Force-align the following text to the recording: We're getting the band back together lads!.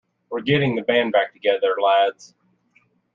We're 0.31 0.41
getting 0.41 0.73
the 0.75 0.81
band 0.81 1.11
back 1.11 1.31
together 1.31 1.75
lads!. 1.79 2.33